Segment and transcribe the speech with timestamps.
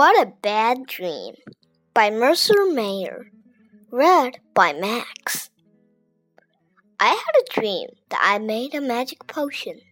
[0.00, 1.34] What a Bad Dream
[1.92, 3.30] by Mercer Mayer.
[3.90, 5.50] Read by Max.
[6.98, 9.82] I had a dream that I made a magic potion.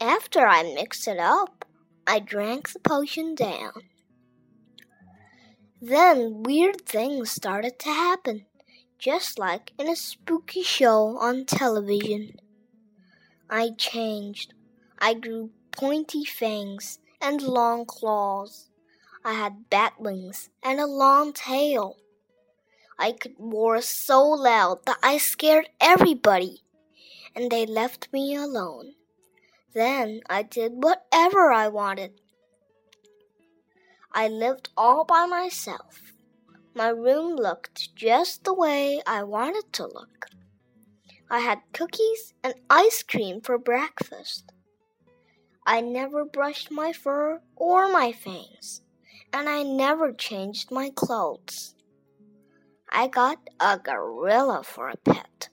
[0.00, 1.66] After I mixed it up,
[2.06, 3.72] I drank the potion down.
[5.82, 8.46] Then weird things started to happen,
[8.98, 12.32] just like in a spooky show on television.
[13.50, 14.54] I changed.
[14.98, 18.70] I grew pointy fangs and long claws.
[19.24, 21.96] I had bat wings and a long tail.
[22.98, 26.62] I could roar so loud that I scared everybody,
[27.34, 28.94] and they left me alone.
[29.74, 32.20] Then I did whatever I wanted.
[34.12, 36.14] I lived all by myself.
[36.74, 40.26] My room looked just the way I wanted to look.
[41.30, 44.52] I had cookies and ice cream for breakfast.
[45.66, 48.82] I never brushed my fur or my fangs
[49.32, 51.74] and I never changed my clothes.
[52.90, 55.48] I got a gorilla for a pet.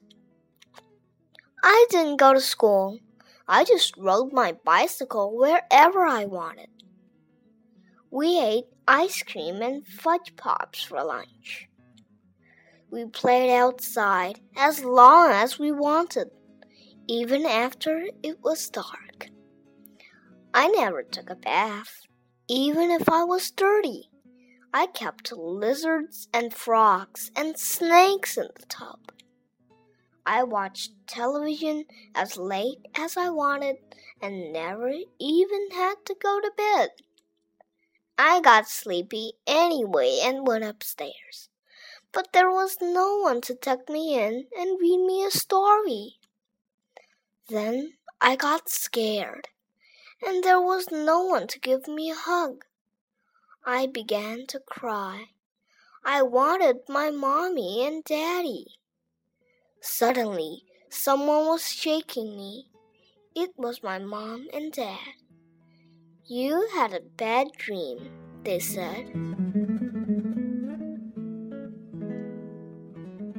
[1.63, 2.99] I didn't go to school.
[3.47, 6.69] I just rode my bicycle wherever I wanted.
[8.09, 11.67] We ate ice cream and fudge pops for lunch.
[12.89, 16.29] We played outside as long as we wanted,
[17.07, 19.27] even after it was dark.
[20.53, 22.05] I never took a bath
[22.47, 24.09] even if I was dirty.
[24.73, 28.99] I kept lizards and frogs and snakes in the tub.
[30.25, 33.77] I watched television as late as I wanted
[34.21, 36.89] and never even had to go to bed.
[38.17, 41.49] I got sleepy anyway and went upstairs.
[42.11, 46.15] But there was no one to tuck me in and read me a story.
[47.49, 49.49] Then I got scared
[50.23, 52.65] and there was no one to give me a hug.
[53.65, 55.25] I began to cry.
[56.03, 58.65] I wanted my mommy and daddy.
[59.81, 62.67] Suddenly, someone was shaking me.
[63.35, 65.15] It was my mom and dad.
[66.25, 68.11] You had a bad dream,
[68.43, 69.11] they said.